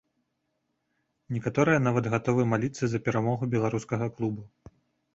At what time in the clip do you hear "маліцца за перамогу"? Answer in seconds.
2.57-3.43